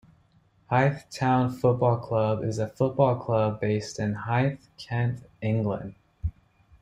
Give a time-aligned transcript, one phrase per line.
[0.71, 5.93] Hythe Town Football Club is a football club based in Hythe, Kent, England.